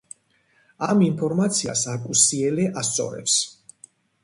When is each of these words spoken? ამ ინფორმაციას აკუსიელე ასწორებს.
ამ 0.87 1.03
ინფორმაციას 1.07 1.85
აკუსიელე 1.93 2.67
ასწორებს. 2.83 3.39